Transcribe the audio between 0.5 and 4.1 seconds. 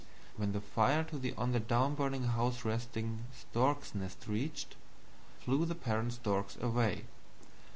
the fire to the onthedownburninghouseresting Stork's